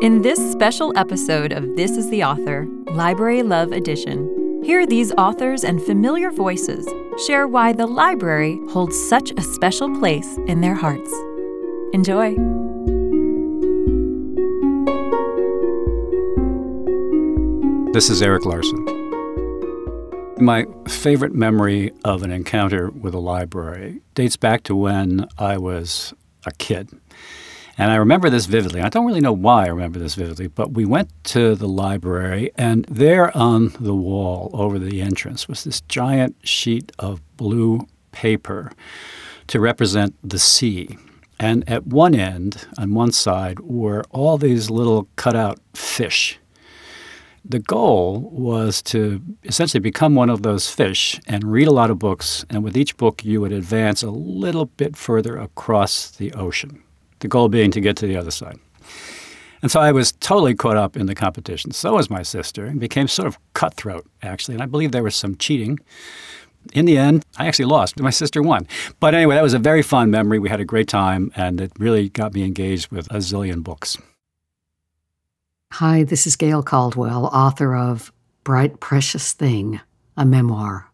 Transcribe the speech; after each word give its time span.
In 0.00 0.22
this 0.22 0.38
special 0.52 0.96
episode 0.96 1.52
of 1.52 1.74
This 1.74 1.96
is 1.96 2.08
the 2.08 2.22
Author, 2.22 2.68
Library 2.92 3.42
Love 3.42 3.72
Edition, 3.72 4.62
hear 4.62 4.86
these 4.86 5.10
authors 5.14 5.64
and 5.64 5.82
familiar 5.82 6.30
voices 6.30 6.88
share 7.26 7.48
why 7.48 7.72
the 7.72 7.88
library 7.88 8.60
holds 8.70 8.96
such 9.08 9.32
a 9.32 9.42
special 9.42 9.92
place 9.98 10.38
in 10.46 10.60
their 10.60 10.76
hearts. 10.76 11.12
Enjoy. 11.92 12.36
This 17.92 18.08
is 18.08 18.22
Erik 18.22 18.44
Larson. 18.44 18.84
My 20.36 20.64
favorite 20.86 21.34
memory 21.34 21.90
of 22.04 22.22
an 22.22 22.30
encounter 22.30 22.90
with 22.90 23.14
a 23.14 23.18
library 23.18 24.00
dates 24.14 24.36
back 24.36 24.62
to 24.62 24.76
when 24.76 25.26
I 25.38 25.58
was 25.58 26.14
a 26.46 26.52
kid. 26.52 26.88
And 27.78 27.92
I 27.92 27.96
remember 27.96 28.28
this 28.28 28.46
vividly. 28.46 28.80
I 28.80 28.88
don't 28.88 29.06
really 29.06 29.20
know 29.20 29.32
why 29.32 29.66
I 29.66 29.68
remember 29.68 30.00
this 30.00 30.16
vividly, 30.16 30.48
but 30.48 30.72
we 30.72 30.84
went 30.84 31.10
to 31.24 31.54
the 31.54 31.68
library, 31.68 32.50
and 32.56 32.84
there 32.86 33.34
on 33.36 33.72
the 33.78 33.94
wall 33.94 34.50
over 34.52 34.78
the 34.78 35.00
entrance 35.00 35.46
was 35.46 35.62
this 35.62 35.80
giant 35.82 36.34
sheet 36.42 36.90
of 36.98 37.20
blue 37.36 37.86
paper 38.10 38.72
to 39.46 39.60
represent 39.60 40.16
the 40.28 40.40
sea. 40.40 40.98
And 41.38 41.66
at 41.70 41.86
one 41.86 42.16
end, 42.16 42.66
on 42.76 42.94
one 42.94 43.12
side, 43.12 43.60
were 43.60 44.02
all 44.10 44.38
these 44.38 44.70
little 44.70 45.08
cutout 45.14 45.60
fish 45.72 46.40
the 47.48 47.58
goal 47.58 48.28
was 48.30 48.82
to 48.82 49.22
essentially 49.44 49.80
become 49.80 50.14
one 50.14 50.28
of 50.28 50.42
those 50.42 50.68
fish 50.68 51.18
and 51.26 51.50
read 51.50 51.66
a 51.66 51.72
lot 51.72 51.90
of 51.90 51.98
books, 51.98 52.44
and 52.50 52.62
with 52.62 52.76
each 52.76 52.96
book, 52.96 53.24
you 53.24 53.40
would 53.40 53.52
advance 53.52 54.02
a 54.02 54.10
little 54.10 54.66
bit 54.66 54.96
further 54.96 55.38
across 55.38 56.10
the 56.10 56.32
ocean. 56.34 56.82
The 57.20 57.28
goal 57.28 57.48
being 57.48 57.70
to 57.72 57.80
get 57.80 57.96
to 57.98 58.06
the 58.06 58.16
other 58.16 58.30
side. 58.30 58.58
And 59.60 59.70
so 59.70 59.80
I 59.80 59.90
was 59.90 60.12
totally 60.12 60.54
caught 60.54 60.76
up 60.76 60.96
in 60.96 61.06
the 61.06 61.14
competition. 61.14 61.72
So 61.72 61.94
was 61.94 62.10
my 62.10 62.22
sister, 62.22 62.64
and 62.64 62.78
became 62.78 63.08
sort 63.08 63.26
of 63.26 63.38
cutthroat, 63.54 64.06
actually. 64.22 64.54
And 64.54 64.62
I 64.62 64.66
believe 64.66 64.92
there 64.92 65.02
was 65.02 65.16
some 65.16 65.36
cheating. 65.36 65.80
In 66.72 66.84
the 66.84 66.96
end, 66.96 67.24
I 67.38 67.46
actually 67.46 67.64
lost. 67.64 67.98
My 67.98 68.10
sister 68.10 68.40
won. 68.42 68.68
But 69.00 69.14
anyway, 69.14 69.34
that 69.34 69.42
was 69.42 69.54
a 69.54 69.58
very 69.58 69.82
fun 69.82 70.10
memory. 70.10 70.38
We 70.38 70.48
had 70.48 70.60
a 70.60 70.64
great 70.64 70.86
time, 70.88 71.32
and 71.34 71.60
it 71.60 71.72
really 71.78 72.08
got 72.08 72.34
me 72.34 72.44
engaged 72.44 72.92
with 72.92 73.10
a 73.10 73.16
zillion 73.18 73.64
books. 73.64 73.98
Hi, 75.72 76.02
this 76.04 76.26
is 76.26 76.36
Gail 76.36 76.62
Caldwell, 76.62 77.26
author 77.26 77.74
of 77.74 78.12
Bright 78.44 78.80
Precious 78.80 79.32
Thing, 79.32 79.80
a 80.16 80.24
memoir. 80.24 80.90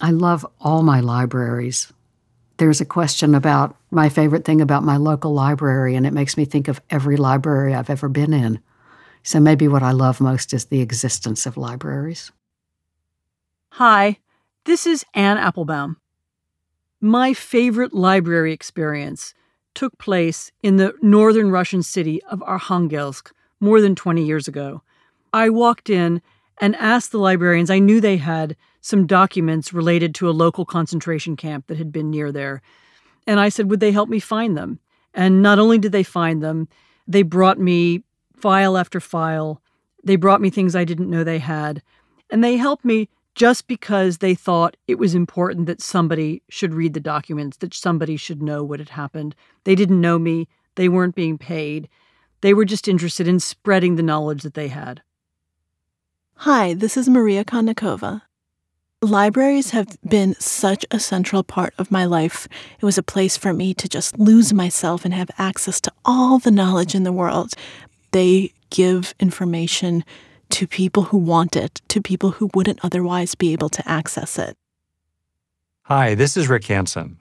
I 0.00 0.10
love 0.10 0.46
all 0.60 0.82
my 0.82 1.00
libraries. 1.00 1.92
There's 2.60 2.82
a 2.82 2.84
question 2.84 3.34
about 3.34 3.74
my 3.90 4.10
favorite 4.10 4.44
thing 4.44 4.60
about 4.60 4.84
my 4.84 4.98
local 4.98 5.32
library, 5.32 5.94
and 5.94 6.06
it 6.06 6.12
makes 6.12 6.36
me 6.36 6.44
think 6.44 6.68
of 6.68 6.78
every 6.90 7.16
library 7.16 7.74
I've 7.74 7.88
ever 7.88 8.06
been 8.06 8.34
in. 8.34 8.60
So 9.22 9.40
maybe 9.40 9.66
what 9.66 9.82
I 9.82 9.92
love 9.92 10.20
most 10.20 10.52
is 10.52 10.66
the 10.66 10.82
existence 10.82 11.46
of 11.46 11.56
libraries. 11.56 12.32
Hi, 13.70 14.18
this 14.66 14.86
is 14.86 15.06
Anne 15.14 15.38
Applebaum. 15.38 15.96
My 17.00 17.32
favorite 17.32 17.94
library 17.94 18.52
experience 18.52 19.32
took 19.74 19.96
place 19.96 20.52
in 20.62 20.76
the 20.76 20.92
northern 21.00 21.50
Russian 21.50 21.82
city 21.82 22.22
of 22.24 22.40
Arkhangelsk 22.40 23.32
more 23.58 23.80
than 23.80 23.94
20 23.94 24.22
years 24.22 24.46
ago. 24.46 24.82
I 25.32 25.48
walked 25.48 25.88
in 25.88 26.20
and 26.60 26.76
asked 26.76 27.10
the 27.10 27.18
librarians, 27.18 27.70
I 27.70 27.78
knew 27.78 28.00
they 28.00 28.18
had 28.18 28.56
some 28.80 29.06
documents 29.06 29.72
related 29.72 30.14
to 30.16 30.28
a 30.28 30.32
local 30.32 30.64
concentration 30.64 31.36
camp 31.36 31.66
that 31.66 31.78
had 31.78 31.90
been 31.90 32.10
near 32.10 32.30
there. 32.30 32.62
And 33.26 33.40
I 33.40 33.48
said, 33.48 33.70
Would 33.70 33.80
they 33.80 33.92
help 33.92 34.08
me 34.08 34.20
find 34.20 34.56
them? 34.56 34.78
And 35.14 35.42
not 35.42 35.58
only 35.58 35.78
did 35.78 35.92
they 35.92 36.02
find 36.02 36.42
them, 36.42 36.68
they 37.08 37.22
brought 37.22 37.58
me 37.58 38.04
file 38.36 38.76
after 38.76 39.00
file. 39.00 39.60
They 40.04 40.16
brought 40.16 40.40
me 40.40 40.50
things 40.50 40.76
I 40.76 40.84
didn't 40.84 41.10
know 41.10 41.24
they 41.24 41.38
had. 41.38 41.82
And 42.30 42.44
they 42.44 42.56
helped 42.56 42.84
me 42.84 43.08
just 43.34 43.66
because 43.66 44.18
they 44.18 44.34
thought 44.34 44.76
it 44.86 44.98
was 44.98 45.14
important 45.14 45.66
that 45.66 45.80
somebody 45.80 46.42
should 46.48 46.74
read 46.74 46.94
the 46.94 47.00
documents, 47.00 47.56
that 47.58 47.74
somebody 47.74 48.16
should 48.16 48.42
know 48.42 48.62
what 48.62 48.80
had 48.80 48.90
happened. 48.90 49.34
They 49.64 49.74
didn't 49.74 50.00
know 50.00 50.18
me, 50.18 50.48
they 50.74 50.88
weren't 50.88 51.14
being 51.14 51.38
paid. 51.38 51.88
They 52.40 52.54
were 52.54 52.64
just 52.64 52.88
interested 52.88 53.28
in 53.28 53.40
spreading 53.40 53.96
the 53.96 54.02
knowledge 54.02 54.42
that 54.42 54.54
they 54.54 54.68
had. 54.68 55.02
Hi, 56.44 56.72
this 56.72 56.96
is 56.96 57.06
Maria 57.06 57.44
Konnikova. 57.44 58.22
Libraries 59.02 59.72
have 59.72 59.98
been 60.08 60.34
such 60.36 60.86
a 60.90 60.98
central 60.98 61.42
part 61.42 61.74
of 61.76 61.90
my 61.90 62.06
life. 62.06 62.48
It 62.80 62.82
was 62.86 62.96
a 62.96 63.02
place 63.02 63.36
for 63.36 63.52
me 63.52 63.74
to 63.74 63.86
just 63.86 64.18
lose 64.18 64.54
myself 64.54 65.04
and 65.04 65.12
have 65.12 65.30
access 65.36 65.82
to 65.82 65.92
all 66.02 66.38
the 66.38 66.50
knowledge 66.50 66.94
in 66.94 67.02
the 67.02 67.12
world. 67.12 67.52
They 68.12 68.54
give 68.70 69.14
information 69.20 70.02
to 70.48 70.66
people 70.66 71.02
who 71.02 71.18
want 71.18 71.56
it, 71.56 71.82
to 71.88 72.00
people 72.00 72.30
who 72.30 72.48
wouldn't 72.54 72.82
otherwise 72.82 73.34
be 73.34 73.52
able 73.52 73.68
to 73.68 73.86
access 73.86 74.38
it. 74.38 74.56
Hi, 75.82 76.14
this 76.14 76.38
is 76.38 76.48
Rick 76.48 76.64
Hanson. 76.64 77.19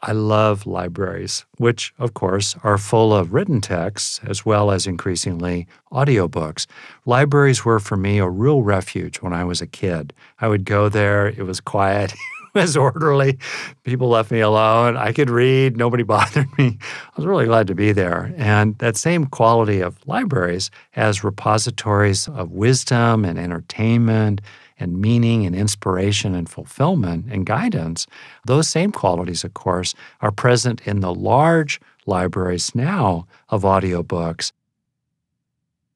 I 0.00 0.12
love 0.12 0.66
libraries, 0.66 1.44
which, 1.56 1.92
of 1.98 2.14
course, 2.14 2.54
are 2.62 2.78
full 2.78 3.12
of 3.12 3.32
written 3.32 3.60
texts 3.60 4.20
as 4.24 4.46
well 4.46 4.70
as 4.70 4.86
increasingly 4.86 5.66
audiobooks. 5.92 6.66
Libraries 7.04 7.64
were 7.64 7.80
for 7.80 7.96
me 7.96 8.18
a 8.18 8.28
real 8.28 8.62
refuge 8.62 9.16
when 9.16 9.32
I 9.32 9.42
was 9.42 9.60
a 9.60 9.66
kid. 9.66 10.12
I 10.40 10.46
would 10.46 10.64
go 10.64 10.88
there, 10.88 11.26
it 11.26 11.42
was 11.42 11.60
quiet. 11.60 12.14
was 12.58 12.76
orderly. 12.76 13.38
People 13.84 14.08
left 14.08 14.30
me 14.30 14.40
alone. 14.40 14.96
I 14.96 15.12
could 15.12 15.30
read. 15.30 15.76
Nobody 15.76 16.02
bothered 16.14 16.48
me. 16.58 16.78
I 16.80 17.12
was 17.16 17.26
really 17.26 17.46
glad 17.46 17.66
to 17.68 17.74
be 17.74 17.92
there. 17.92 18.34
And 18.36 18.76
that 18.78 18.96
same 18.96 19.26
quality 19.26 19.80
of 19.80 19.96
libraries 20.06 20.70
as 20.96 21.24
repositories 21.24 22.28
of 22.28 22.52
wisdom 22.52 23.24
and 23.24 23.38
entertainment 23.38 24.40
and 24.80 25.00
meaning 25.00 25.44
and 25.46 25.56
inspiration 25.56 26.34
and 26.34 26.48
fulfillment 26.48 27.26
and 27.30 27.46
guidance, 27.46 28.06
those 28.46 28.68
same 28.68 28.92
qualities, 28.92 29.44
of 29.44 29.54
course, 29.54 29.94
are 30.20 30.30
present 30.30 30.80
in 30.86 31.00
the 31.00 31.12
large 31.12 31.80
libraries 32.06 32.74
now 32.74 33.26
of 33.48 33.62
audiobooks. 33.62 34.52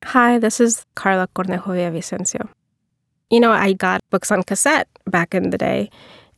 Hi, 0.05 0.39
this 0.39 0.59
is 0.59 0.85
Karla 0.95 1.29
Cornejo 1.29 1.93
Vicencio. 1.93 2.49
You 3.31 3.41
know, 3.41 3.53
I 3.53 3.73
got 3.73 4.03
books 4.11 4.31
on 4.31 4.43
cassette 4.43 4.89
back 5.07 5.35
in 5.35 5.51
the 5.51 5.59
day. 5.59 5.91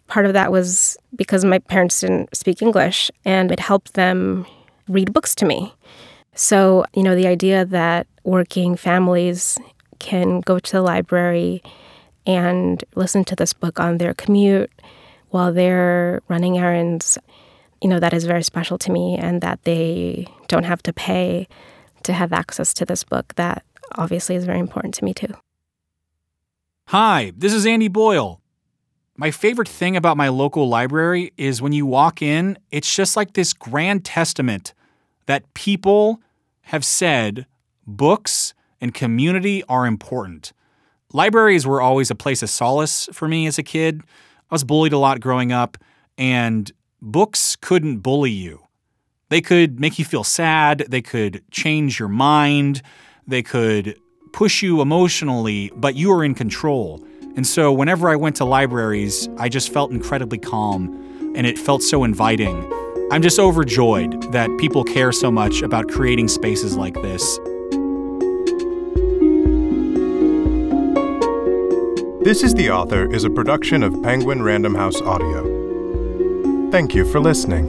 Part 0.06 0.26
of 0.26 0.32
that 0.34 0.52
was 0.52 0.96
because 1.16 1.44
my 1.44 1.58
parents 1.58 2.00
didn't 2.00 2.36
speak 2.36 2.62
English 2.62 3.10
and 3.24 3.50
it 3.50 3.60
helped 3.60 3.94
them 3.94 4.46
read 4.88 5.12
books 5.12 5.34
to 5.36 5.46
me. 5.46 5.74
So, 6.34 6.84
you 6.94 7.02
know, 7.02 7.14
the 7.14 7.26
idea 7.26 7.64
that 7.64 8.06
working 8.22 8.76
families 8.76 9.58
can 9.98 10.40
go 10.40 10.58
to 10.58 10.72
the 10.72 10.82
library 10.82 11.62
and 12.26 12.82
listen 12.94 13.24
to 13.24 13.36
this 13.36 13.52
book 13.52 13.80
on 13.80 13.98
their 13.98 14.14
commute 14.14 14.70
while 15.30 15.52
they're 15.52 16.20
running 16.28 16.58
errands, 16.58 17.18
you 17.82 17.88
know, 17.88 17.98
that 17.98 18.12
is 18.14 18.24
very 18.24 18.42
special 18.42 18.78
to 18.78 18.92
me, 18.92 19.16
and 19.16 19.40
that 19.40 19.62
they 19.64 20.26
don't 20.48 20.64
have 20.64 20.82
to 20.84 20.92
pay 20.92 21.48
to 22.02 22.12
have 22.12 22.32
access 22.32 22.72
to 22.74 22.84
this 22.84 23.04
book. 23.04 23.34
That 23.34 23.64
obviously 23.96 24.36
is 24.36 24.44
very 24.44 24.60
important 24.60 24.94
to 24.94 25.04
me, 25.04 25.12
too. 25.12 25.34
Hi, 26.88 27.32
this 27.36 27.52
is 27.52 27.66
Andy 27.66 27.88
Boyle. 27.88 28.40
My 29.16 29.30
favorite 29.30 29.68
thing 29.68 29.96
about 29.96 30.16
my 30.16 30.28
local 30.28 30.68
library 30.68 31.32
is 31.36 31.62
when 31.62 31.72
you 31.72 31.86
walk 31.86 32.20
in, 32.20 32.58
it's 32.72 32.92
just 32.92 33.16
like 33.16 33.34
this 33.34 33.52
grand 33.52 34.04
testament 34.04 34.74
that 35.26 35.54
people 35.54 36.20
have 36.62 36.84
said 36.84 37.46
books 37.86 38.54
and 38.80 38.92
community 38.92 39.62
are 39.68 39.86
important. 39.86 40.52
Libraries 41.12 41.64
were 41.64 41.80
always 41.80 42.10
a 42.10 42.16
place 42.16 42.42
of 42.42 42.50
solace 42.50 43.08
for 43.12 43.28
me 43.28 43.46
as 43.46 43.56
a 43.56 43.62
kid. 43.62 44.02
I 44.50 44.54
was 44.54 44.64
bullied 44.64 44.92
a 44.92 44.98
lot 44.98 45.20
growing 45.20 45.52
up, 45.52 45.78
and 46.18 46.72
books 47.00 47.54
couldn't 47.54 47.98
bully 47.98 48.32
you. 48.32 48.66
They 49.28 49.40
could 49.40 49.78
make 49.78 49.96
you 49.96 50.04
feel 50.04 50.24
sad, 50.24 50.86
they 50.88 51.02
could 51.02 51.40
change 51.52 52.00
your 52.00 52.08
mind, 52.08 52.82
they 53.28 53.44
could 53.44 53.96
push 54.32 54.60
you 54.60 54.80
emotionally, 54.80 55.70
but 55.76 55.94
you 55.94 56.08
were 56.08 56.24
in 56.24 56.34
control. 56.34 57.06
And 57.36 57.46
so, 57.46 57.72
whenever 57.72 58.08
I 58.08 58.16
went 58.16 58.36
to 58.36 58.44
libraries, 58.44 59.28
I 59.38 59.48
just 59.48 59.72
felt 59.72 59.90
incredibly 59.90 60.38
calm 60.38 61.32
and 61.34 61.46
it 61.46 61.58
felt 61.58 61.82
so 61.82 62.04
inviting. 62.04 62.72
I'm 63.10 63.22
just 63.22 63.38
overjoyed 63.38 64.32
that 64.32 64.48
people 64.58 64.84
care 64.84 65.10
so 65.10 65.30
much 65.30 65.62
about 65.62 65.88
creating 65.88 66.28
spaces 66.28 66.76
like 66.76 66.94
this. 66.94 67.38
This 72.24 72.42
is 72.42 72.54
the 72.54 72.70
Author 72.70 73.12
is 73.12 73.24
a 73.24 73.30
production 73.30 73.82
of 73.82 74.00
Penguin 74.02 74.42
Random 74.42 74.74
House 74.74 75.00
Audio. 75.02 76.70
Thank 76.70 76.94
you 76.94 77.04
for 77.10 77.20
listening. 77.20 77.68